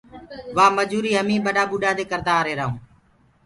[0.57, 2.81] وآ مجوٚريٚ همي ٻڏآ ٻوڏآ دي ڪردآ آريهرآ هونٚ۔